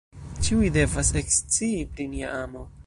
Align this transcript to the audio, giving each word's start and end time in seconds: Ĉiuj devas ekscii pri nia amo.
Ĉiuj 0.47 0.71
devas 0.77 1.13
ekscii 1.21 1.87
pri 1.95 2.11
nia 2.17 2.35
amo. 2.45 2.71